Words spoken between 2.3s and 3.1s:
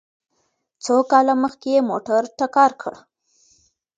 ټکر کړ؟